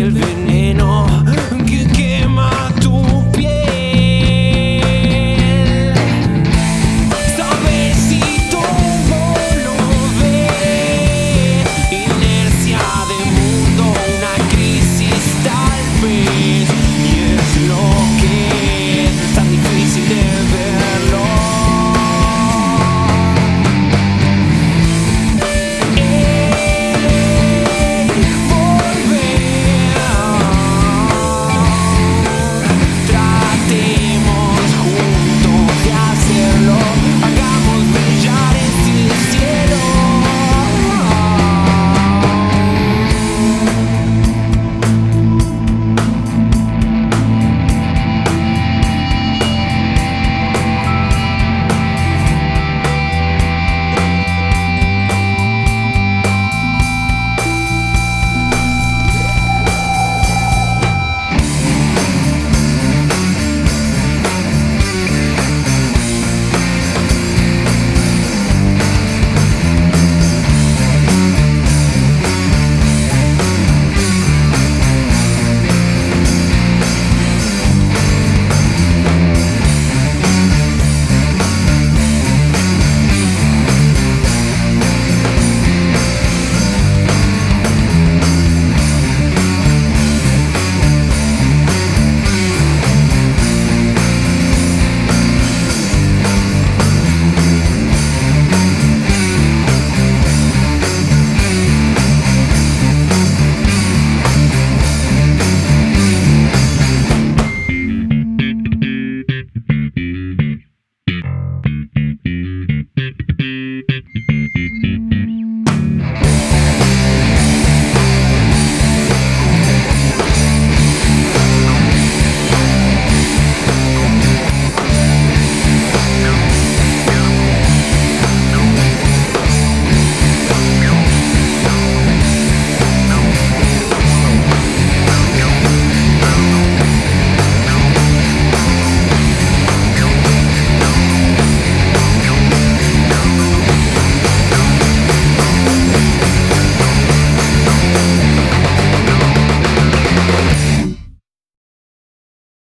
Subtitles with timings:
[0.00, 0.39] will, will